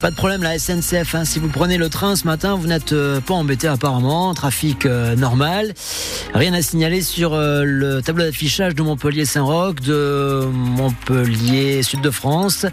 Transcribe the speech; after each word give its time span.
Pas 0.00 0.12
de 0.12 0.14
problème, 0.14 0.44
la 0.44 0.56
SNCF. 0.60 1.16
Hein. 1.16 1.24
Si 1.24 1.40
vous 1.40 1.48
prenez 1.48 1.76
le 1.76 1.88
train 1.88 2.14
ce 2.14 2.24
matin, 2.24 2.54
vous 2.54 2.68
n'êtes 2.68 2.92
euh, 2.92 3.20
pas 3.20 3.34
embêté 3.34 3.66
apparemment. 3.66 4.32
Trafic 4.32 4.86
euh, 4.86 5.16
normal. 5.16 5.74
Rien 6.34 6.54
à 6.54 6.62
signaler 6.62 7.02
sur 7.02 7.34
euh, 7.34 7.64
le 7.64 8.00
tableau 8.00 8.22
d'affichage 8.22 8.76
de 8.76 8.82
Montpellier-Saint-Roch, 8.84 9.80
de 9.80 10.46
Montpellier 10.52 11.82
Sud 11.82 12.00
de 12.00 12.10
France, 12.10 12.64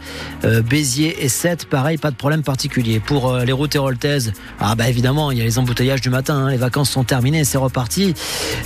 Béziers 0.70 1.24
et 1.26 1.28
7. 1.28 1.66
Pareil, 1.66 1.98
pas 1.98 2.12
de 2.12 2.16
problème 2.16 2.44
particulier. 2.44 3.00
Pour 3.00 3.36
les 3.38 3.52
routes 3.52 3.74
héroltaises, 3.74 4.32
ah 4.60 4.76
bah 4.76 4.88
évidemment, 4.88 5.32
il 5.32 5.40
y 5.40 5.42
a 5.42 5.46
les 5.46 5.58
embouteillages 5.58 6.02
du 6.02 6.12
matin. 6.12 6.36
Hein. 6.36 6.52
Les 6.52 6.58
vacances 6.58 6.92
sont 6.92 7.06
terminées, 7.06 7.44
c'est 7.44 7.58
reparti. 7.58 8.14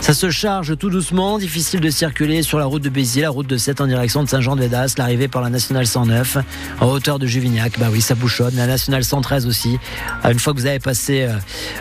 Ça 0.02 0.14
se 0.14 0.30
charge 0.30 0.78
tout 0.78 0.89
doucement. 0.89 1.38
Difficile 1.38 1.80
de 1.80 1.89
circuler 1.89 2.44
sur 2.44 2.60
la 2.60 2.66
route 2.66 2.84
de 2.84 2.89
Béziers, 2.89 3.21
la 3.21 3.30
route 3.30 3.48
de 3.48 3.55
7 3.55 3.80
en 3.80 3.88
direction 3.88 4.21
de 4.21 4.28
Saint-Jean-de-Védas, 4.28 4.96
l'arrivée 4.98 5.30
par 5.30 5.41
la 5.41 5.50
nationale 5.50 5.88
109 5.88 6.39
en 6.82 6.88
hauteur 6.88 7.20
de 7.20 7.26
Juvignac. 7.26 7.80
Bah 7.80 7.88
oui, 7.89 8.02
ça 8.02 8.16
bouchonne 8.16 8.48
la 8.57 8.68
nationale 8.68 9.04
113 9.04 9.45
aussi. 9.47 9.77
Euh, 10.25 10.31
une 10.31 10.39
fois 10.39 10.54
que 10.54 10.59
vous 10.59 10.66
avez 10.66 10.80
passé 10.80 11.23
euh, 11.23 11.34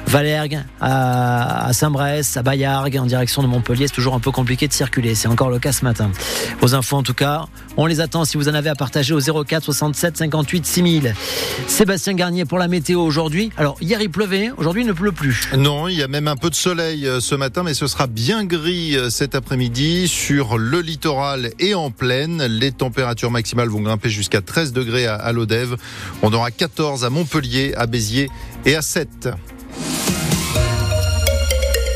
Valergue 0.06 0.60
à 0.80 1.70
Saint-Brest, 1.72 2.36
à 2.36 2.42
Bayargues 2.42 2.98
en 2.98 3.06
direction 3.06 3.42
de 3.42 3.48
Montpellier, 3.48 3.86
c'est 3.86 3.94
toujours 3.94 4.14
un 4.14 4.20
peu 4.20 4.30
compliqué 4.30 4.68
de 4.68 4.72
circuler. 4.72 5.14
C'est 5.14 5.28
encore 5.28 5.50
le 5.50 5.58
cas 5.58 5.72
ce 5.72 5.84
matin. 5.84 6.10
Vos 6.60 6.74
infos 6.74 6.96
en 6.96 7.02
tout 7.02 7.14
cas, 7.14 7.46
on 7.76 7.86
les 7.86 8.00
attend 8.00 8.24
si 8.24 8.36
vous 8.36 8.48
en 8.48 8.54
avez 8.54 8.70
à 8.70 8.74
partager 8.74 9.14
au 9.14 9.20
04 9.20 9.64
67 9.64 10.16
58 10.16 10.66
6000. 10.66 11.14
Sébastien 11.66 12.14
Garnier 12.14 12.44
pour 12.44 12.58
la 12.58 12.68
météo 12.68 13.00
aujourd'hui. 13.00 13.50
Alors 13.56 13.76
hier 13.80 14.00
il 14.00 14.10
pleuvait, 14.10 14.50
aujourd'hui 14.56 14.82
il 14.82 14.88
ne 14.88 14.92
pleut 14.92 15.12
plus. 15.12 15.48
Non, 15.56 15.88
il 15.88 15.96
y 15.96 16.02
a 16.02 16.08
même 16.08 16.28
un 16.28 16.36
peu 16.36 16.50
de 16.50 16.54
soleil 16.54 17.06
euh, 17.06 17.20
ce 17.20 17.34
matin, 17.34 17.62
mais 17.62 17.74
ce 17.74 17.86
sera 17.86 18.06
bien 18.06 18.44
gris 18.44 18.96
cet 19.10 19.34
après-midi 19.34 20.08
sur 20.08 20.58
le 20.58 20.80
littoral 20.80 21.50
et 21.58 21.74
en 21.74 21.90
plaine. 21.90 22.44
Les 22.44 22.72
températures 22.72 23.30
maximales 23.30 23.68
vont 23.68 23.80
grimper 23.80 24.10
jusqu'à 24.10 24.40
13 24.40 24.72
degrés 24.72 25.06
à 25.06 25.32
l'Odève. 25.32 25.76
On 26.22 26.32
aura 26.32 26.50
14 26.58 27.04
à 27.04 27.10
Montpellier, 27.10 27.72
à 27.76 27.86
Béziers 27.86 28.28
et 28.66 28.74
à 28.74 28.82
7. 28.82 29.28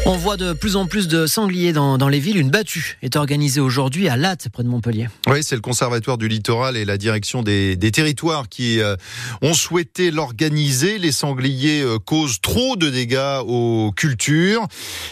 On 0.04 0.16
voit 0.16 0.36
de 0.36 0.52
plus 0.52 0.74
en 0.74 0.86
plus 0.86 1.06
de 1.06 1.26
sangliers 1.26 1.72
dans, 1.72 2.08
les 2.08 2.18
villes. 2.18 2.36
Une 2.36 2.50
battue 2.50 2.98
est 3.02 3.14
organisée 3.14 3.60
aujourd'hui 3.60 4.08
à 4.08 4.16
Latte, 4.16 4.48
près 4.52 4.64
de 4.64 4.68
Montpellier. 4.68 5.08
Oui, 5.28 5.44
c'est 5.44 5.54
le 5.54 5.60
Conservatoire 5.60 6.18
du 6.18 6.26
littoral 6.26 6.76
et 6.76 6.84
la 6.84 6.98
direction 6.98 7.44
des, 7.44 7.78
territoires 7.92 8.48
qui 8.48 8.80
euh, 8.80 8.96
ont 9.42 9.54
souhaité 9.54 10.10
l'organiser. 10.10 10.98
Les 10.98 11.12
sangliers 11.12 11.82
euh, 11.82 11.98
causent 11.98 12.40
trop 12.40 12.74
de 12.74 12.90
dégâts 12.90 13.42
aux 13.46 13.92
cultures. 13.94 14.66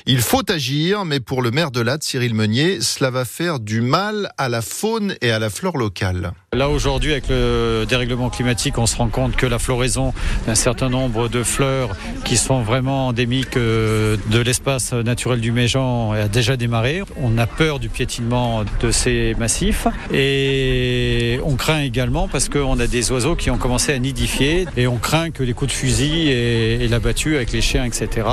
Il 0.06 0.20
faut 0.20 0.50
agir, 0.50 1.04
mais 1.04 1.20
pour 1.20 1.40
le 1.40 1.52
maire 1.52 1.70
de 1.70 1.80
Latte, 1.80 2.02
Cyril 2.02 2.34
Meunier, 2.34 2.80
cela 2.80 3.10
va 3.10 3.24
faire 3.24 3.60
du 3.60 3.82
mal 3.82 4.32
à 4.38 4.48
la 4.48 4.60
faune 4.60 5.14
et 5.20 5.30
à 5.30 5.38
la 5.38 5.50
flore 5.50 5.78
locale. 5.78 6.32
Là 6.52 6.68
aujourd'hui 6.68 7.12
avec 7.12 7.28
le 7.28 7.84
dérèglement 7.88 8.28
climatique, 8.28 8.76
on 8.76 8.86
se 8.86 8.96
rend 8.96 9.08
compte 9.08 9.36
que 9.36 9.46
la 9.46 9.60
floraison 9.60 10.12
d'un 10.48 10.56
certain 10.56 10.88
nombre 10.88 11.28
de 11.28 11.44
fleurs 11.44 11.96
qui 12.24 12.36
sont 12.36 12.62
vraiment 12.62 13.06
endémiques 13.06 13.56
euh, 13.56 14.16
de 14.32 14.40
l'espace 14.40 14.79
naturel 14.92 15.40
du 15.40 15.52
Méjean 15.52 16.12
a 16.12 16.28
déjà 16.28 16.56
démarré. 16.56 17.02
On 17.16 17.38
a 17.38 17.46
peur 17.46 17.78
du 17.78 17.88
piétinement 17.88 18.64
de 18.80 18.90
ces 18.90 19.34
massifs 19.38 19.86
et 20.12 21.38
on 21.44 21.56
craint 21.56 21.80
également 21.80 22.28
parce 22.28 22.48
qu'on 22.48 22.78
a 22.78 22.86
des 22.86 23.12
oiseaux 23.12 23.36
qui 23.36 23.50
ont 23.50 23.58
commencé 23.58 23.92
à 23.92 23.98
nidifier 23.98 24.66
et 24.76 24.86
on 24.86 24.96
craint 24.96 25.30
que 25.30 25.42
les 25.42 25.52
coups 25.52 25.70
de 25.70 25.76
fusil 25.76 26.28
et, 26.28 26.88
la 26.88 26.98
battue 26.98 27.36
avec 27.36 27.52
les 27.52 27.60
chiens, 27.60 27.84
etc., 27.84 28.26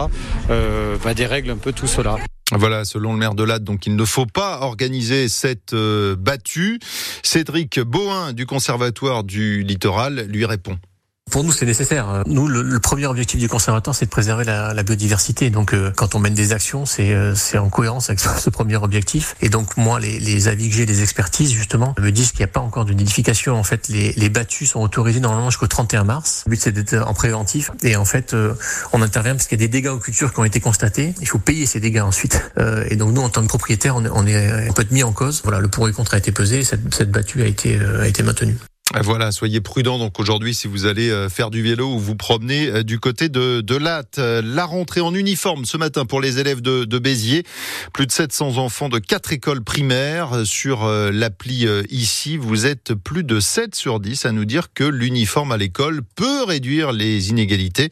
euh, 0.49 0.97
va 0.99 1.13
dérègle 1.13 1.51
un 1.51 1.57
peu 1.57 1.73
tout 1.73 1.85
cela. 1.85 2.17
Voilà, 2.53 2.85
selon 2.85 3.11
le 3.11 3.19
maire 3.19 3.35
de 3.35 3.43
Latte, 3.43 3.63
donc 3.63 3.85
il 3.87 3.95
ne 3.95 4.05
faut 4.05 4.25
pas 4.25 4.61
organiser 4.61 5.27
cette 5.27 5.73
euh, 5.73 6.15
battue. 6.15 6.79
Cédric 7.21 7.79
Bohin 7.81 8.31
du 8.31 8.45
Conservatoire 8.45 9.25
du 9.25 9.63
Littoral 9.63 10.25
lui 10.29 10.45
répond. 10.45 10.77
Pour 11.29 11.43
nous, 11.43 11.51
c'est 11.51 11.65
nécessaire. 11.65 12.23
Nous, 12.25 12.47
le, 12.47 12.79
premier 12.79 13.05
objectif 13.05 13.39
du 13.39 13.49
conservatoire, 13.49 13.93
c'est 13.95 14.05
de 14.05 14.09
préserver 14.09 14.45
la, 14.45 14.73
la 14.73 14.83
biodiversité. 14.83 15.49
Donc, 15.49 15.73
euh, 15.73 15.91
quand 15.95 16.15
on 16.15 16.19
mène 16.19 16.33
des 16.33 16.53
actions, 16.53 16.85
c'est 16.85 17.13
euh, 17.13 17.33
en 17.55 17.69
cohérence 17.69 18.09
avec 18.09 18.19
ce 18.39 18.49
premier 18.49 18.77
objectif. 18.77 19.35
Et 19.41 19.49
donc, 19.49 19.75
moi, 19.75 19.99
les, 19.99 20.19
les 20.19 20.47
avis 20.47 20.69
que 20.69 20.75
j'ai, 20.75 20.85
les 20.85 21.01
expertises, 21.01 21.51
justement, 21.51 21.93
me 21.99 22.11
disent 22.11 22.31
qu'il 22.31 22.39
n'y 22.39 22.45
a 22.45 22.53
pas 22.53 22.61
encore 22.61 22.85
de 22.85 22.93
nidification. 22.93 23.55
En 23.55 23.63
fait, 23.63 23.89
les, 23.89 24.13
les 24.13 24.29
battues 24.29 24.65
sont 24.65 24.79
autorisées 24.79 25.19
normalement 25.19 25.49
jusqu'au 25.49 25.67
31 25.67 26.05
mars. 26.05 26.43
Le 26.45 26.51
but, 26.51 26.61
c'est 26.61 26.71
d'être 26.71 26.95
en 27.05 27.13
préventif. 27.13 27.71
Et 27.83 27.97
en 27.97 28.05
fait, 28.05 28.33
euh, 28.33 28.53
on 28.93 29.01
intervient 29.01 29.35
parce 29.35 29.47
qu'il 29.47 29.59
y 29.59 29.63
a 29.63 29.67
des 29.67 29.71
dégâts 29.71 29.89
aux 29.89 29.99
cultures 29.99 30.33
qui 30.33 30.39
ont 30.39 30.45
été 30.45 30.61
constatés. 30.61 31.13
Il 31.19 31.27
faut 31.27 31.39
payer 31.39 31.65
ces 31.65 31.81
dégâts 31.81 31.99
ensuite. 31.99 32.41
et 32.89 32.95
donc, 32.95 33.13
nous, 33.13 33.21
en 33.21 33.29
tant 33.29 33.41
que 33.41 33.47
propriétaire, 33.47 33.97
on, 33.97 34.25
est, 34.25 34.69
on, 34.69 34.73
peut 34.73 34.83
être 34.83 34.91
mis 34.91 35.03
en 35.03 35.11
cause. 35.11 35.41
Voilà, 35.43 35.59
le 35.59 35.67
pour 35.67 35.89
et 35.89 35.91
contre 35.91 36.13
a 36.13 36.17
été 36.17 36.31
pesé. 36.31 36.63
Cette, 36.63 36.93
cette 36.93 37.11
battue 37.11 37.41
a 37.41 37.45
été, 37.45 37.77
a 37.77 38.07
été 38.07 38.23
maintenue. 38.23 38.57
Voilà, 39.03 39.31
soyez 39.31 39.61
prudents 39.61 39.99
donc 39.99 40.19
aujourd'hui 40.19 40.55
si 40.55 40.67
vous 40.67 40.85
allez 40.85 41.09
euh, 41.09 41.29
faire 41.29 41.51
du 41.51 41.61
vélo 41.61 41.87
ou 41.93 41.99
vous 41.99 42.15
promener 42.15 42.67
euh, 42.67 42.83
du 42.83 42.99
côté 42.99 43.29
de, 43.29 43.61
de 43.61 43.75
Latte. 43.75 44.17
Euh, 44.17 44.41
la 44.43 44.65
rentrée 44.65 45.01
en 45.01 45.13
uniforme 45.13 45.65
ce 45.65 45.77
matin 45.77 46.05
pour 46.05 46.19
les 46.19 46.39
élèves 46.39 46.61
de, 46.61 46.83
de 46.83 46.99
Béziers. 46.99 47.43
Plus 47.93 48.07
de 48.07 48.11
700 48.11 48.57
enfants 48.57 48.89
de 48.89 48.97
quatre 48.97 49.33
écoles 49.33 49.63
primaires 49.63 50.45
sur 50.45 50.85
l'appli 50.87 51.67
ici. 51.89 52.37
Vous 52.37 52.65
êtes 52.65 52.93
plus 52.93 53.23
de 53.23 53.39
7 53.39 53.75
sur 53.75 53.99
10 53.99 54.25
à 54.25 54.31
nous 54.31 54.45
dire 54.45 54.73
que 54.73 54.83
l'uniforme 54.83 55.51
à 55.51 55.57
l'école 55.57 56.01
peut 56.15 56.43
réduire 56.43 56.91
les 56.91 57.29
inégalités. 57.29 57.89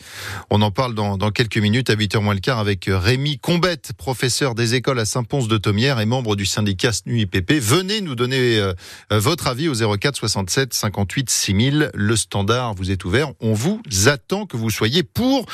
On 0.49 0.61
en 0.61 0.71
parle 0.71 0.95
dans, 0.95 1.17
dans 1.17 1.31
quelques 1.31 1.57
minutes 1.57 1.89
à 1.89 1.95
8h 1.95 2.19
moins 2.19 2.33
le 2.33 2.39
quart 2.39 2.59
avec 2.59 2.85
Rémi 2.87 3.39
Combette, 3.39 3.93
professeur 3.97 4.55
des 4.55 4.75
écoles 4.75 4.99
à 4.99 5.05
Saint-Pons-de-Thomière 5.05 5.99
et 5.99 6.05
membre 6.05 6.35
du 6.35 6.45
syndicat 6.45 6.91
SNUIPP. 6.91 7.53
Venez 7.53 8.01
nous 8.01 8.15
donner 8.15 8.71
votre 9.11 9.47
avis 9.47 9.69
au 9.69 9.97
04 9.97 10.15
67 10.15 10.73
58 10.95 11.29
6000. 11.29 11.91
Le 11.93 12.15
standard 12.15 12.73
vous 12.73 12.89
est 12.89 13.03
ouvert. 13.03 13.33
On 13.41 13.53
vous 13.53 13.81
attend 14.05 14.45
que 14.45 14.55
vous 14.55 14.69
soyez 14.69 15.03
pour 15.03 15.45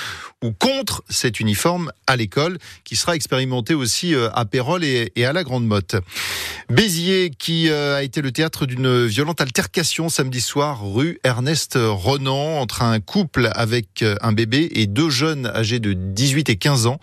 ou 0.43 0.51
contre 0.51 1.03
cet 1.09 1.39
uniforme 1.39 1.91
à 2.05 2.15
l'école 2.15 2.59
qui 2.83 2.95
sera 2.95 3.15
expérimenté 3.15 3.73
aussi 3.73 4.13
euh, 4.13 4.29
à 4.33 4.45
Pérol 4.45 4.83
et 4.83 5.25
à 5.25 5.33
la 5.33 5.43
Grande 5.43 5.65
Motte. 5.65 5.95
Béziers 6.71 7.31
qui 7.37 7.67
euh, 7.67 7.97
a 7.97 8.01
été 8.01 8.21
le 8.21 8.31
théâtre 8.31 8.65
d'une 8.65 9.05
violente 9.05 9.41
altercation 9.41 10.07
samedi 10.07 10.39
soir 10.39 10.81
rue 10.81 11.19
Ernest 11.25 11.77
Renan 11.77 12.61
entre 12.61 12.81
un 12.81 13.01
couple 13.01 13.49
avec 13.55 14.01
euh, 14.03 14.15
un 14.21 14.31
bébé 14.31 14.69
et 14.71 14.87
deux 14.87 15.09
jeunes 15.09 15.47
âgés 15.47 15.79
de 15.79 15.91
18 15.91 16.49
et 16.49 16.55
15 16.55 16.87
ans. 16.87 16.97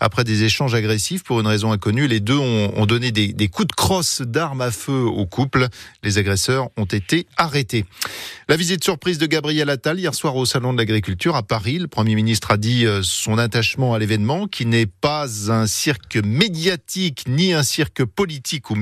Après 0.00 0.22
des 0.22 0.44
échanges 0.44 0.74
agressifs 0.74 1.24
pour 1.24 1.40
une 1.40 1.46
raison 1.46 1.72
inconnue, 1.72 2.06
les 2.08 2.20
deux 2.20 2.36
ont, 2.36 2.84
donné 2.84 3.10
des, 3.10 3.32
des 3.32 3.48
coups 3.48 3.68
de 3.68 3.72
crosse 3.72 4.20
d'armes 4.20 4.60
à 4.60 4.70
feu 4.70 5.04
au 5.04 5.24
couple. 5.24 5.68
Les 6.02 6.18
agresseurs 6.18 6.68
ont 6.76 6.84
été 6.84 7.26
arrêtés. 7.38 7.86
La 8.48 8.56
visite 8.56 8.84
surprise 8.84 9.16
de 9.16 9.24
Gabriel 9.24 9.70
Attal 9.70 9.98
hier 9.98 10.14
soir 10.14 10.36
au 10.36 10.44
Salon 10.44 10.74
de 10.74 10.78
l'Agriculture 10.78 11.36
à 11.36 11.42
Paris. 11.42 11.78
Le 11.78 11.88
Premier 11.88 12.14
ministre 12.14 12.50
a 12.50 12.58
dit 12.58 12.84
euh, 12.84 13.00
son 13.02 13.38
attachement 13.38 13.94
à 13.94 13.98
l'événement 13.98 14.46
qui 14.46 14.66
n'est 14.66 14.84
pas 14.84 15.50
un 15.50 15.66
cirque 15.66 16.16
médiatique 16.16 17.24
ni 17.26 17.54
un 17.54 17.62
cirque 17.62 18.04
politique 18.04 18.68
ou 18.68 18.74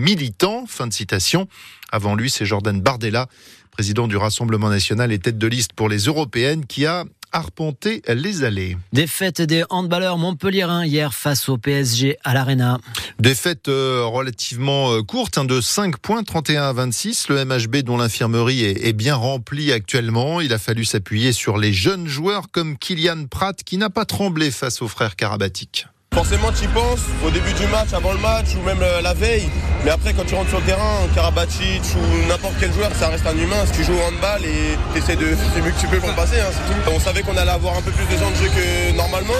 Fin 0.66 0.86
de 0.86 0.92
citation. 0.92 1.48
Avant 1.90 2.14
lui, 2.14 2.30
c'est 2.30 2.46
Jordan 2.46 2.80
Bardella, 2.80 3.28
président 3.70 4.06
du 4.06 4.16
Rassemblement 4.16 4.68
national 4.68 5.12
et 5.12 5.18
tête 5.18 5.38
de 5.38 5.46
liste 5.46 5.72
pour 5.72 5.88
les 5.88 6.04
européennes, 6.04 6.66
qui 6.66 6.86
a 6.86 7.04
arpenter 7.34 8.00
les 8.08 8.44
allées. 8.44 8.76
Défaite 8.92 9.42
des 9.42 9.64
handballeurs 9.68 10.18
montpelliérains 10.18 10.86
hier 10.86 11.12
face 11.12 11.48
au 11.48 11.58
PSG 11.58 12.16
à 12.22 12.32
l'Arena. 12.32 12.78
Défaite 13.18 13.68
euh, 13.68 14.04
relativement 14.04 14.92
euh, 14.92 15.02
courte, 15.02 15.36
hein, 15.36 15.44
de 15.44 15.60
5 15.60 15.98
points, 15.98 16.22
31 16.22 16.62
à 16.62 16.72
26. 16.72 17.28
Le 17.28 17.44
MHB 17.44 17.78
dont 17.78 17.96
l'infirmerie 17.96 18.64
est, 18.64 18.86
est, 18.86 18.92
bien 18.92 19.16
remplie 19.16 19.72
actuellement. 19.72 20.40
Il 20.40 20.52
a 20.52 20.58
fallu 20.58 20.84
s'appuyer 20.84 21.32
sur 21.32 21.58
les 21.58 21.72
jeunes 21.72 22.06
joueurs 22.06 22.50
comme 22.52 22.78
Kylian 22.78 23.26
Pratt 23.26 23.64
qui 23.64 23.78
n'a 23.78 23.90
pas 23.90 24.04
tremblé 24.04 24.52
face 24.52 24.80
aux 24.80 24.88
frères 24.88 25.16
Karabatic. 25.16 25.88
Forcément, 26.14 26.52
tu 26.52 26.64
y 26.64 26.68
penses 26.68 27.00
au 27.26 27.30
début 27.30 27.52
du 27.54 27.66
match, 27.66 27.92
avant 27.92 28.12
le 28.12 28.18
match 28.18 28.54
ou 28.54 28.64
même 28.64 28.80
euh, 28.80 29.00
la 29.02 29.14
veille. 29.14 29.48
Mais 29.84 29.90
après, 29.90 30.14
quand 30.14 30.24
tu 30.24 30.36
rentres 30.36 30.48
sur 30.48 30.60
le 30.60 30.64
terrain, 30.64 31.00
Karabatic 31.12 31.82
ou 31.96 32.28
n'importe 32.28 32.54
quel 32.60 32.72
joueur, 32.72 32.90
ça 32.94 33.08
reste 33.08 33.26
un 33.26 33.36
humain. 33.36 33.66
Si 33.66 33.72
tu 33.72 33.84
joues 33.84 33.94
au 33.94 34.08
handball 34.08 34.44
et 34.44 34.78
tu 34.92 34.98
essaies 34.98 35.16
de 35.16 35.34
faire 35.34 35.64
mieux 35.64 35.72
que 35.72 35.80
tu 35.80 35.88
peux 35.88 35.98
pour 35.98 36.14
passer, 36.14 36.38
hein, 36.38 36.50
c'est. 36.52 36.92
On 36.94 37.00
savait 37.00 37.22
qu'on 37.22 37.36
allait 37.36 37.50
avoir 37.50 37.76
un 37.76 37.82
peu 37.82 37.90
plus 37.90 38.06
de 38.06 38.20
temps 38.20 38.30
de 38.30 38.36
jeu 38.36 38.48
que 38.48 38.96
normalement. 38.96 39.34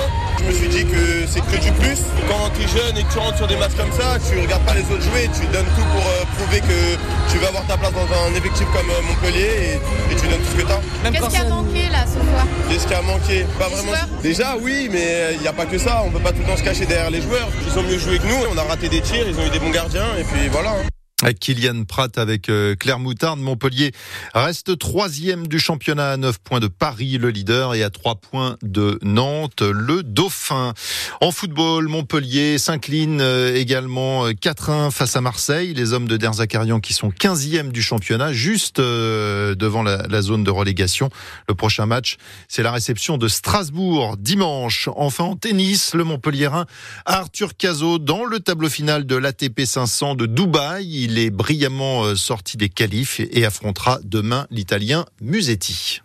Je 0.45 0.51
me 0.51 0.59
suis 0.59 0.69
dit 0.69 0.85
que 0.85 1.27
c'est 1.27 1.41
que 1.41 1.57
du 1.57 1.73
plus. 1.73 1.99
Quand 2.29 2.51
tu 2.55 2.65
es 2.65 2.69
jeune 2.69 2.99
et 2.99 3.03
que 3.03 3.13
tu 3.13 3.19
rentres 3.19 3.39
sur 3.39 3.47
des 3.47 3.57
matchs 3.57 3.77
comme 3.79 3.93
ça, 3.93 4.19
tu 4.21 4.39
regardes 4.39 4.63
pas 4.65 4.75
les 4.75 4.83
autres 4.83 5.03
jouer, 5.03 5.31
tu 5.33 5.47
donnes 5.47 5.65
tout 5.75 5.87
pour 5.91 6.05
euh, 6.05 6.25
prouver 6.37 6.61
que 6.61 7.33
tu 7.33 7.39
vas 7.39 7.49
avoir 7.49 7.67
ta 7.67 7.79
place 7.79 7.93
dans 7.93 8.29
un 8.29 8.35
effectif 8.35 8.67
comme 8.73 8.91
euh, 8.91 9.03
Montpellier 9.09 9.81
et, 10.11 10.15
tu 10.15 10.29
donnes 10.29 10.41
tout 10.41 10.53
ce 10.53 10.63
que 10.63 10.67
tu 10.67 10.73
as. 10.73 11.11
Qu'est-ce 11.11 11.31
qui 11.31 11.37
a 11.37 11.49
manqué 11.49 11.89
là 11.91 12.05
ce 12.07 12.21
soir? 12.21 12.47
Qu'est-ce 12.69 12.87
qui 12.87 12.95
a 12.95 13.03
manqué? 13.03 13.47
Pas 13.59 13.69
vraiment. 13.69 13.93
Déjà, 14.23 14.57
oui, 14.61 14.91
mais 14.93 15.35
il 15.35 15.41
n'y 15.41 15.49
a 15.49 15.53
pas 15.55 15.67
que 15.67 15.79
ça. 15.79 16.03
On 16.05 16.11
peut 16.11 16.21
pas 16.21 16.33
tout 16.33 16.41
le 16.41 16.45
temps 16.45 16.57
se 16.59 16.63
cacher 16.63 16.85
derrière 16.85 17.11
les 17.11 17.23
joueurs. 17.23 17.49
Ils 17.67 17.79
ont 17.79 17.83
mieux 17.83 17.99
joué 17.99 18.19
que 18.19 18.27
nous. 18.27 18.37
On 18.53 18.59
a 18.59 18.63
raté 18.65 18.91
des 18.91 19.01
tirs, 19.01 19.27
ils 19.27 19.39
ont 19.39 19.47
eu 19.47 19.51
des 19.51 19.59
bons 19.59 19.71
gardiens 19.71 20.09
et 20.19 20.25
puis 20.25 20.49
voilà. 20.49 20.71
Hein. 20.71 20.94
Kylian 21.33 21.85
Pratt 21.85 22.19
avec 22.19 22.49
euh, 22.49 22.75
Claire 22.75 22.99
Moutarde. 22.99 23.39
Montpellier 23.39 23.93
reste 24.35 24.79
troisième 24.79 25.47
du 25.47 25.59
championnat 25.59 26.11
à 26.11 26.17
9 26.17 26.39
points 26.41 26.61
de 26.61 26.67
Paris, 26.67 27.19
le 27.19 27.31
leader, 27.31 27.75
et 27.75 27.83
à 27.83 27.91
3 27.91 28.17
points 28.17 28.57
de 28.63 28.99
Nantes, 29.03 29.63
le 29.63 30.03
Dauphin. 30.03 30.75
En 31.21 31.31
football, 31.31 31.89
Montpellier 31.89 32.59
s'incline 32.59 33.21
euh, 33.21 33.55
également 33.55 34.29
4-1 34.29 34.71
euh, 34.71 34.91
face 34.91 35.15
à 35.17 35.21
Marseille. 35.21 35.73
Les 35.73 35.93
hommes 35.93 36.09
de 36.09 36.17
Derzakarian 36.17 36.81
qui 36.81 36.93
sont 36.93 37.11
15e 37.11 37.71
du 37.71 37.83
championnat, 37.83 38.33
juste 38.33 38.81
devant 38.81 39.83
la, 39.83 40.07
la 40.09 40.23
zone 40.23 40.43
de 40.43 40.51
relégation. 40.51 41.11
Le 41.49 41.55
prochain 41.55 41.87
match, 41.87 42.17
c'est 42.49 42.63
la 42.63 42.73
réception 42.73 43.19
de 43.19 43.29
Strasbourg 43.29 44.17
dimanche. 44.17 44.89
Enfin 44.97 45.25
en 45.25 45.37
tennis, 45.37 45.95
le 45.95 46.05
Montpellierin 46.05 46.67
Arthur 47.07 47.57
Cazot 47.57 47.99
dans 47.99 48.25
le 48.25 48.41
tableau 48.41 48.69
final 48.69 49.07
de 49.07 49.17
l'ATP 49.17 49.65
500 49.65 50.17
de 50.17 50.27
Dubaï. 50.27 51.04
Il 51.05 51.19
est 51.19 51.29
brillamment 51.29 52.05
euh, 52.07 52.17
sorti 52.17 52.57
des 52.57 52.71
qualifs 52.71 53.21
et 53.21 53.45
affrontera 53.45 54.01
demain 54.05 54.47
l'Italien 54.51 55.05
Musetti. 55.21 56.01